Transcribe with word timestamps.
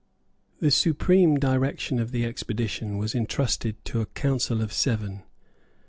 The 0.61 0.71
supreme 0.71 1.37
direction 1.37 1.99
of 1.99 2.09
the 2.11 2.25
expedition 2.25 2.97
was 2.97 3.13
entrusted 3.13 3.85
to 3.85 4.01
a 4.01 4.07
Council 4.07 4.59
of 4.63 4.73
Seven. 4.73 5.21